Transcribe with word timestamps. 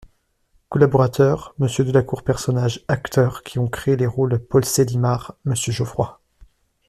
COLLABORATEURS: 0.71 1.51
Monsieur 1.59 1.85
DELACOUR 1.85 2.23
PERSONNAGES 2.23 2.79
Acteurs 2.87 3.43
qui 3.43 3.59
ont 3.59 3.67
créé 3.67 3.95
les 3.97 4.07
rôles 4.07 4.39
Paul 4.39 4.65
Célimare: 4.65 5.35
MMonsieur 5.45 5.75
Geoffroy. 5.75 6.17